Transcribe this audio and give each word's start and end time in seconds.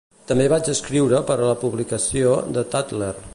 També 0.29 0.45
vaig 0.53 0.69
escriure 0.73 1.19
per 1.27 1.37
a 1.37 1.45
la 1.51 1.59
publicació 1.65 2.33
The 2.57 2.65
Tatler. 2.77 3.13